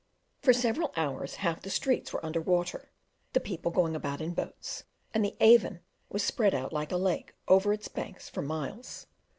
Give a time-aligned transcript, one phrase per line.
[0.39, 2.89] For several hours half the streets were under water,
[3.33, 7.35] the people going about in boats, and the Avon was spread out like a lake
[7.47, 9.05] over its banks for miles.